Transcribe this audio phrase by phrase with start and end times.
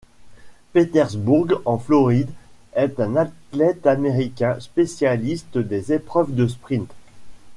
[0.73, 2.31] Petersburg en Floride,
[2.73, 6.91] est un athlète américain, spécialiste des épreuves de sprint.